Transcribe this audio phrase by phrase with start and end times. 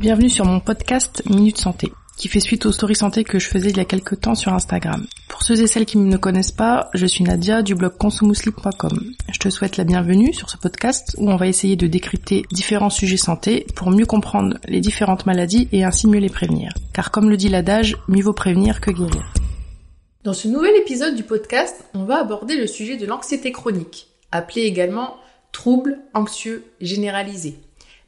[0.00, 3.68] Bienvenue sur mon podcast Minute Santé, qui fait suite aux stories santé que je faisais
[3.68, 5.06] il y a quelques temps sur Instagram.
[5.28, 9.12] Pour ceux et celles qui ne me connaissent pas, je suis Nadia du blog consumousli.com.
[9.30, 12.88] Je te souhaite la bienvenue sur ce podcast où on va essayer de décrypter différents
[12.88, 16.72] sujets santé pour mieux comprendre les différentes maladies et ainsi mieux les prévenir.
[16.94, 19.34] Car comme le dit l'adage, mieux vaut prévenir que guérir.
[20.24, 24.62] Dans ce nouvel épisode du podcast, on va aborder le sujet de l'anxiété chronique, appelé
[24.62, 25.16] également
[25.52, 27.58] trouble anxieux généralisé.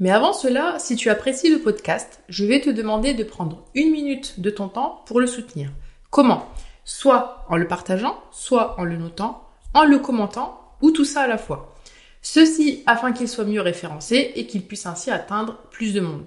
[0.00, 3.90] Mais avant cela, si tu apprécies le podcast, je vais te demander de prendre une
[3.90, 5.70] minute de ton temps pour le soutenir.
[6.08, 6.48] Comment?
[6.86, 11.26] Soit en le partageant, soit en le notant, en le commentant, ou tout ça à
[11.26, 11.76] la fois.
[12.22, 16.26] Ceci afin qu'il soit mieux référencé et qu'il puisse ainsi atteindre plus de monde.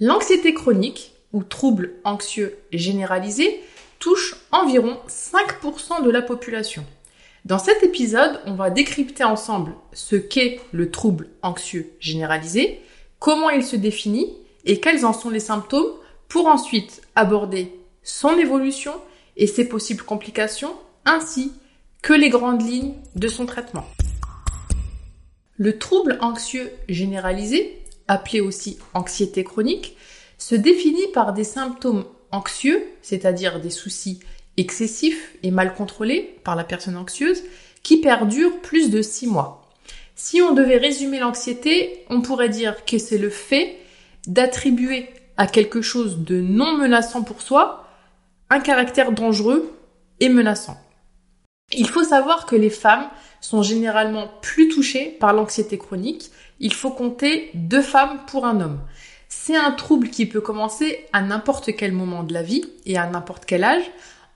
[0.00, 3.60] L'anxiété chronique, ou trouble anxieux généralisé,
[4.00, 6.84] touche environ 5% de la population.
[7.44, 12.80] Dans cet épisode, on va décrypter ensemble ce qu'est le trouble anxieux généralisé,
[13.18, 14.32] comment il se définit
[14.64, 15.92] et quels en sont les symptômes
[16.28, 18.92] pour ensuite aborder son évolution
[19.36, 21.52] et ses possibles complications ainsi
[22.02, 23.86] que les grandes lignes de son traitement.
[25.56, 29.96] Le trouble anxieux généralisé, appelé aussi anxiété chronique,
[30.38, 34.20] se définit par des symptômes anxieux, c'est-à-dire des soucis
[34.56, 37.42] excessifs et mal contrôlés par la personne anxieuse,
[37.82, 39.67] qui perdurent plus de six mois.
[40.20, 43.78] Si on devait résumer l'anxiété, on pourrait dire que c'est le fait
[44.26, 47.86] d'attribuer à quelque chose de non menaçant pour soi
[48.50, 49.72] un caractère dangereux
[50.18, 50.76] et menaçant.
[51.70, 53.08] Il faut savoir que les femmes
[53.40, 56.32] sont généralement plus touchées par l'anxiété chronique.
[56.58, 58.80] Il faut compter deux femmes pour un homme.
[59.28, 63.06] C'est un trouble qui peut commencer à n'importe quel moment de la vie et à
[63.06, 63.88] n'importe quel âge.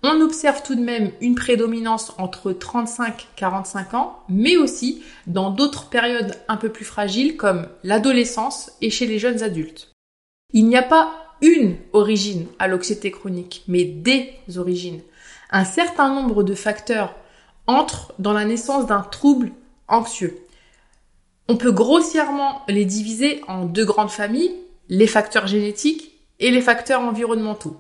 [0.05, 5.51] On observe tout de même une prédominance entre 35 et 45 ans, mais aussi dans
[5.51, 9.93] d'autres périodes un peu plus fragiles comme l'adolescence et chez les jeunes adultes.
[10.53, 15.01] Il n'y a pas une origine à l'anxiété chronique, mais des origines.
[15.51, 17.15] Un certain nombre de facteurs
[17.69, 19.53] entrent dans la naissance d'un trouble
[19.87, 20.37] anxieux.
[21.49, 24.55] On peut grossièrement les diviser en deux grandes familles,
[24.89, 27.77] les facteurs génétiques et les facteurs environnementaux.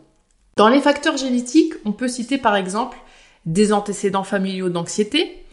[0.56, 2.98] Dans les facteurs génétiques, on peut citer par exemple
[3.46, 5.44] des antécédents familiaux d'anxiété,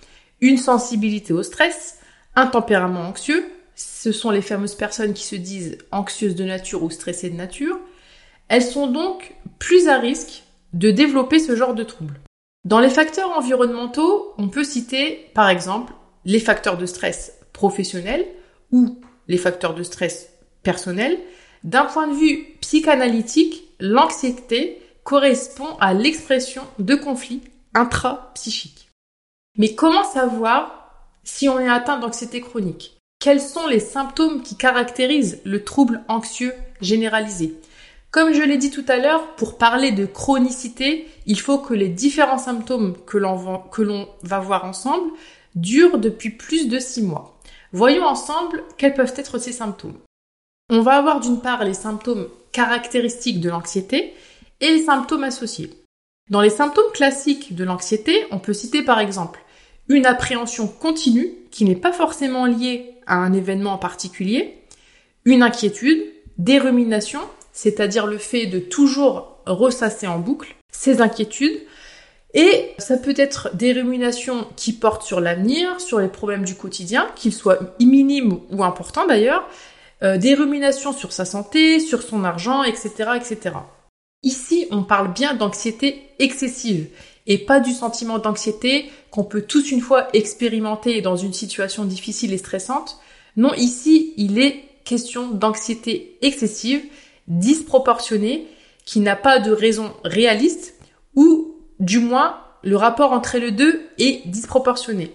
[0.41, 1.99] une sensibilité au stress,
[2.35, 3.45] un tempérament anxieux,
[3.75, 7.79] ce sont les fameuses personnes qui se disent anxieuses de nature ou stressées de nature,
[8.49, 10.43] elles sont donc plus à risque
[10.73, 12.19] de développer ce genre de troubles.
[12.65, 15.93] Dans les facteurs environnementaux, on peut citer par exemple
[16.25, 18.25] les facteurs de stress professionnels
[18.71, 20.29] ou les facteurs de stress
[20.61, 21.17] personnels.
[21.63, 27.41] D'un point de vue psychanalytique, l'anxiété correspond à l'expression de conflits
[27.73, 28.89] intra-psychiques.
[29.57, 30.91] Mais comment savoir
[31.23, 32.95] si on est atteint d'anxiété chronique?
[33.19, 37.55] Quels sont les symptômes qui caractérisent le trouble anxieux généralisé?
[38.11, 41.89] Comme je l'ai dit tout à l'heure, pour parler de chronicité, il faut que les
[41.89, 45.09] différents symptômes que l'on va, voir ensemble
[45.55, 47.39] durent depuis plus de six mois.
[47.71, 49.97] Voyons ensemble quels peuvent être ces symptômes.
[50.69, 54.13] On va avoir d'une part les symptômes caractéristiques de l'anxiété
[54.61, 55.71] et les symptômes associés.
[56.29, 59.39] Dans les symptômes classiques de l'anxiété, on peut citer par exemple
[59.87, 64.59] une appréhension continue qui n'est pas forcément liée à un événement en particulier,
[65.25, 66.03] une inquiétude,
[66.37, 71.59] des ruminations, c'est-à-dire le fait de toujours ressasser en boucle ces inquiétudes,
[72.35, 77.09] et ça peut être des ruminations qui portent sur l'avenir, sur les problèmes du quotidien,
[77.15, 79.47] qu'ils soient minimes ou importants d'ailleurs,
[80.03, 83.55] euh, des ruminations sur sa santé, sur son argent, etc., etc.
[84.23, 86.87] Ici, on parle bien d'anxiété excessive
[87.25, 92.33] et pas du sentiment d'anxiété qu'on peut tous une fois expérimenter dans une situation difficile
[92.33, 92.99] et stressante.
[93.37, 96.81] Non, ici, il est question d'anxiété excessive,
[97.27, 98.47] disproportionnée,
[98.85, 100.73] qui n'a pas de raison réaliste
[101.15, 105.13] ou du moins le rapport entre les deux est disproportionné.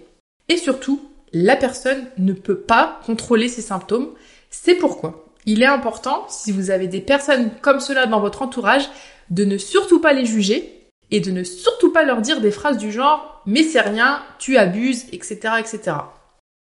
[0.49, 1.01] Et surtout,
[1.33, 4.09] la personne ne peut pas contrôler ses symptômes.
[4.49, 8.89] C'est pourquoi il est important, si vous avez des personnes comme cela dans votre entourage,
[9.29, 12.77] de ne surtout pas les juger et de ne surtout pas leur dire des phrases
[12.77, 15.97] du genre mais c'est rien, tu abuses, etc., etc.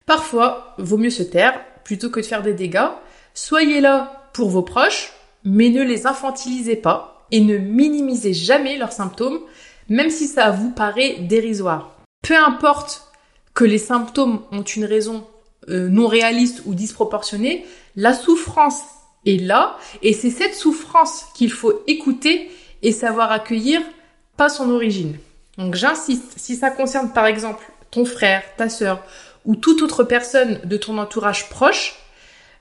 [0.06, 2.90] Parfois, vaut mieux se taire plutôt que de faire des dégâts.
[3.34, 5.14] Soyez là pour vos proches,
[5.44, 9.40] mais ne les infantilisez pas et ne minimisez jamais leurs symptômes,
[9.90, 11.96] même si ça vous paraît dérisoire.
[12.24, 13.12] Peu importe
[13.54, 15.26] que les symptômes ont une raison
[15.70, 17.66] euh, non réaliste ou disproportionnée,
[17.96, 18.82] la souffrance
[19.26, 22.52] est là et c'est cette souffrance qu'il faut écouter
[22.82, 23.82] et savoir accueillir,
[24.38, 25.18] pas son origine.
[25.58, 29.04] Donc j'insiste, si ça concerne par exemple ton frère, ta sœur
[29.46, 31.96] ou toute autre personne de ton entourage proche,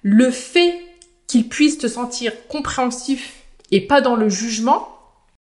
[0.02, 0.80] le fait
[1.26, 3.32] qu'il puisse te sentir compréhensif
[3.70, 4.88] et pas dans le jugement,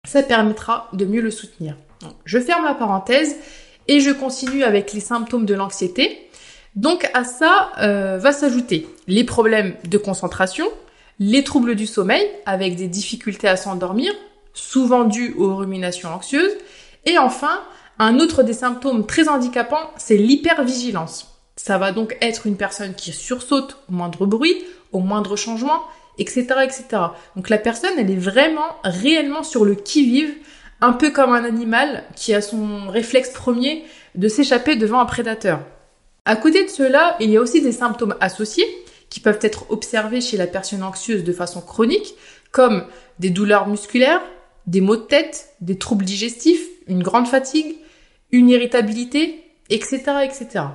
[0.05, 1.75] ça permettra de mieux le soutenir.
[2.25, 3.35] Je ferme la parenthèse
[3.87, 6.29] et je continue avec les symptômes de l'anxiété.
[6.75, 10.65] Donc à ça euh, va s'ajouter les problèmes de concentration,
[11.19, 14.11] les troubles du sommeil avec des difficultés à s'endormir,
[14.53, 16.53] souvent dus aux ruminations anxieuses,
[17.05, 17.61] et enfin
[17.99, 21.29] un autre des symptômes très handicapants, c'est l'hypervigilance.
[21.55, 24.55] Ça va donc être une personne qui sursaute au moindre bruit,
[24.91, 25.79] au moindre changement,
[26.17, 26.85] etc., etc.
[27.35, 30.33] Donc la personne, elle est vraiment, réellement sur le qui-vive,
[30.81, 33.85] un peu comme un animal qui a son réflexe premier
[34.15, 35.59] de s'échapper devant un prédateur.
[36.25, 38.65] À côté de cela, il y a aussi des symptômes associés
[39.09, 42.15] qui peuvent être observés chez la personne anxieuse de façon chronique,
[42.51, 42.85] comme
[43.19, 44.21] des douleurs musculaires,
[44.65, 47.75] des maux de tête, des troubles digestifs, une grande fatigue,
[48.31, 50.65] une irritabilité, etc., etc.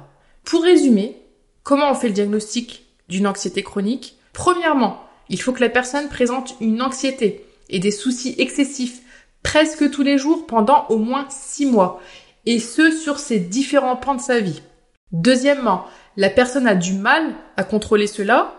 [0.45, 1.17] Pour résumer,
[1.63, 4.19] comment on fait le diagnostic d'une anxiété chronique?
[4.35, 9.01] Premièrement, il faut que la personne présente une anxiété et des soucis excessifs
[9.43, 12.03] presque tous les jours pendant au moins six mois,
[12.45, 14.63] et ce sur ces différents pans de sa vie.
[15.13, 18.55] Deuxièmement, la personne a du mal à contrôler cela.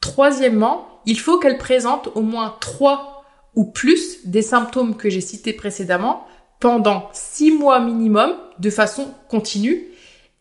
[0.00, 3.24] Troisièmement, il faut qu'elle présente au moins trois
[3.54, 6.26] ou plus des symptômes que j'ai cités précédemment
[6.60, 9.84] pendant six mois minimum de façon continue.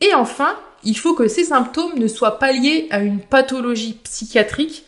[0.02, 4.86] Et enfin, il faut que ces symptômes ne soient pas liés à une pathologie psychiatrique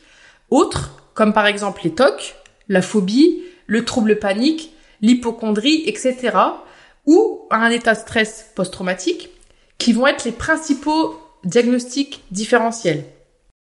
[0.50, 2.36] autre, comme par exemple les TOC,
[2.68, 6.38] la phobie, le trouble panique, l'hypochondrie, etc.,
[7.06, 9.30] ou à un état de stress post-traumatique,
[9.86, 13.04] qui vont être les principaux diagnostics différentiels.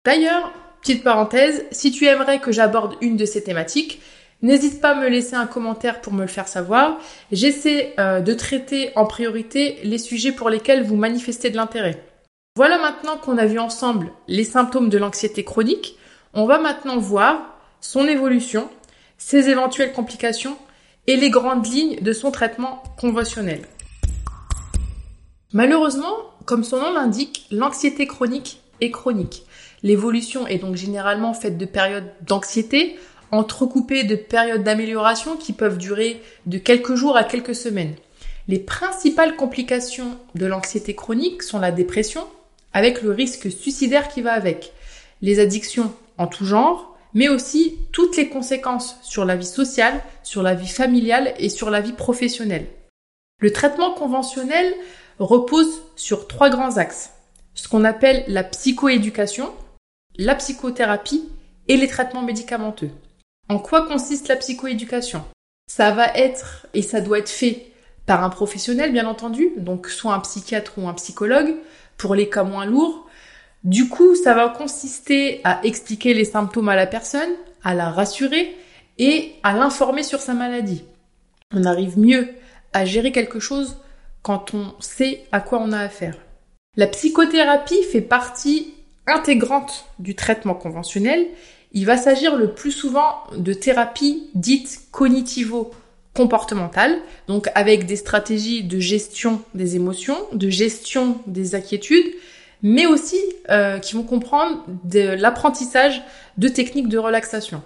[0.05, 3.99] D'ailleurs, petite parenthèse, si tu aimerais que j'aborde une de ces thématiques,
[4.43, 6.97] N'hésite pas à me laisser un commentaire pour me le faire savoir.
[7.31, 12.03] J'essaie euh, de traiter en priorité les sujets pour lesquels vous manifestez de l'intérêt.
[12.57, 15.97] Voilà maintenant qu'on a vu ensemble les symptômes de l'anxiété chronique.
[16.33, 18.69] On va maintenant voir son évolution,
[19.17, 20.57] ses éventuelles complications
[21.07, 23.61] et les grandes lignes de son traitement conventionnel.
[25.53, 26.15] Malheureusement,
[26.45, 29.43] comme son nom l'indique, l'anxiété chronique est chronique.
[29.83, 32.97] L'évolution est donc généralement faite de périodes d'anxiété
[33.31, 37.95] entrecoupées de périodes d'amélioration qui peuvent durer de quelques jours à quelques semaines.
[38.47, 42.27] Les principales complications de l'anxiété chronique sont la dépression,
[42.73, 44.73] avec le risque suicidaire qui va avec,
[45.21, 50.43] les addictions en tout genre, mais aussi toutes les conséquences sur la vie sociale, sur
[50.43, 52.67] la vie familiale et sur la vie professionnelle.
[53.39, 54.73] Le traitement conventionnel
[55.25, 57.11] repose sur trois grands axes.
[57.53, 59.53] Ce qu'on appelle la psychoéducation,
[60.17, 61.29] la psychothérapie
[61.67, 62.89] et les traitements médicamenteux.
[63.49, 65.23] En quoi consiste la psychoéducation?
[65.69, 67.67] Ça va être, et ça doit être fait
[68.05, 71.55] par un professionnel bien entendu, donc soit un psychiatre ou un psychologue,
[71.97, 73.07] pour les cas moins lourds.
[73.63, 77.29] Du coup, ça va consister à expliquer les symptômes à la personne,
[77.63, 78.55] à la rassurer
[78.97, 80.83] et à l'informer sur sa maladie.
[81.53, 82.29] On arrive mieux
[82.73, 83.77] à gérer quelque chose
[84.23, 86.17] quand on sait à quoi on a affaire.
[86.75, 88.73] La psychothérapie fait partie
[89.05, 91.27] intégrante du traitement conventionnel
[91.73, 98.79] il va s'agir le plus souvent de thérapies dites cognitivo-comportementales, donc avec des stratégies de
[98.79, 102.13] gestion des émotions, de gestion des inquiétudes,
[102.61, 103.17] mais aussi
[103.49, 106.03] euh, qui vont comprendre de l'apprentissage
[106.37, 107.63] de techniques de relaxation.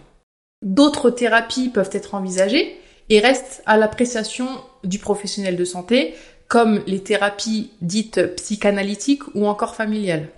[0.63, 2.77] D'autres thérapies peuvent être envisagées
[3.09, 4.47] et restent à l'appréciation
[4.85, 6.15] du professionnel de santé,
[6.47, 10.29] comme les thérapies dites psychanalytiques ou encore familiales.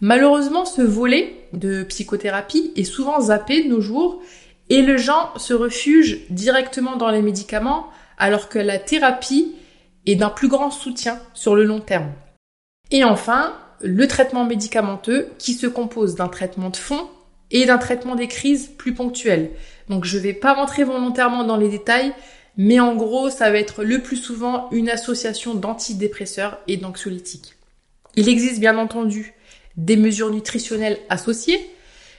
[0.00, 4.22] Malheureusement, ce volet de psychothérapie est souvent zappé de nos jours
[4.70, 9.54] et les gens se refuge directement dans les médicaments alors que la thérapie
[10.06, 12.12] est d'un plus grand soutien sur le long terme.
[12.90, 17.08] Et enfin, le traitement médicamenteux qui se compose d'un traitement de fond
[17.50, 19.50] et d'un traitement des crises plus ponctuelles.
[19.88, 22.12] Donc je ne vais pas rentrer volontairement dans les détails,
[22.56, 27.56] mais en gros, ça va être le plus souvent une association d'antidépresseurs et d'anxiolytiques.
[28.16, 29.34] Il existe bien entendu
[29.76, 31.60] des mesures nutritionnelles associées,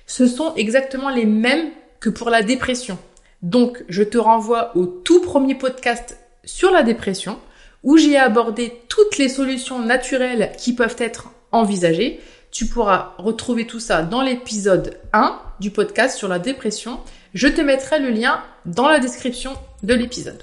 [0.07, 2.97] ce sont exactement les mêmes que pour la dépression.
[3.41, 7.39] Donc, je te renvoie au tout premier podcast sur la dépression,
[7.83, 12.19] où j'ai abordé toutes les solutions naturelles qui peuvent être envisagées.
[12.51, 16.99] Tu pourras retrouver tout ça dans l'épisode 1 du podcast sur la dépression.
[17.35, 19.51] Je te mettrai le lien dans la description
[19.83, 20.41] de l'épisode.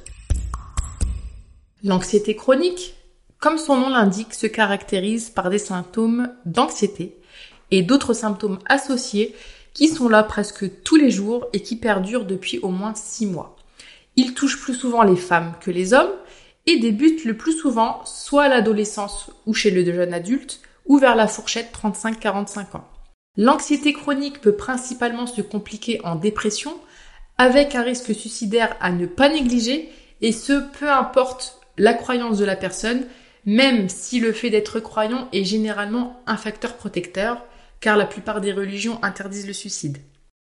[1.83, 2.95] L'anxiété chronique,
[3.39, 7.17] comme son nom l'indique, se caractérise par des symptômes d'anxiété
[7.71, 9.35] et d'autres symptômes associés
[9.73, 13.57] qui sont là presque tous les jours et qui perdurent depuis au moins 6 mois.
[14.17, 16.13] Ils touchent plus souvent les femmes que les hommes
[16.67, 21.17] et débutent le plus souvent soit à l'adolescence ou chez le jeune adulte ou vers
[21.17, 22.92] la fourchette 35-45 ans.
[23.39, 26.75] L'anxiété chronique peut principalement se compliquer en dépression,
[27.39, 29.89] avec un risque suicidaire à ne pas négliger,
[30.21, 33.07] et ce, peu importe la croyance de la personne,
[33.47, 37.43] même si le fait d'être croyant est généralement un facteur protecteur,
[37.81, 39.99] car la plupart des religions interdisent le suicide.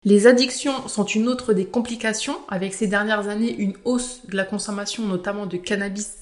[0.05, 4.45] Les addictions sont une autre des complications, avec ces dernières années une hausse de la
[4.45, 6.15] consommation notamment de cannabis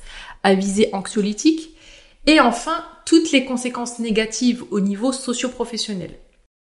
[0.42, 1.76] à visée anxiolytique,
[2.26, 6.18] et enfin toutes les conséquences négatives au niveau socio-professionnel.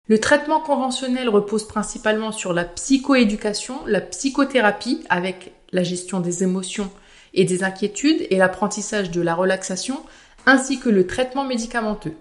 [0.07, 6.91] Le traitement conventionnel repose principalement sur la psychoéducation, la psychothérapie avec la gestion des émotions
[7.33, 9.99] et des inquiétudes et l'apprentissage de la relaxation,
[10.45, 12.13] ainsi que le traitement médicamenteux.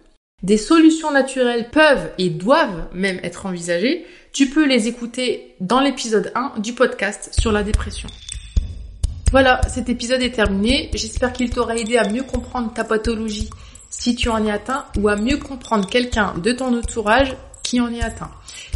[0.42, 4.06] Des solutions naturelles peuvent et doivent même être envisagées.
[4.32, 8.08] Tu peux les écouter dans l'épisode 1 du podcast sur la dépression.
[9.30, 10.90] Voilà, cet épisode est terminé.
[10.94, 13.50] J'espère qu'il t'aura aidé à mieux comprendre ta pathologie
[13.90, 17.92] si tu en es atteint ou à mieux comprendre quelqu'un de ton entourage qui en
[17.92, 18.30] est atteint.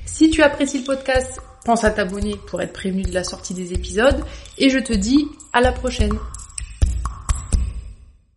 [0.05, 3.73] Si tu apprécies le podcast, pense à t'abonner pour être prévenu de la sortie des
[3.73, 4.25] épisodes
[4.57, 6.19] et je te dis à la prochaine.